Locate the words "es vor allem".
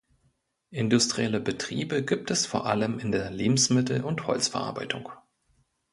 2.31-2.97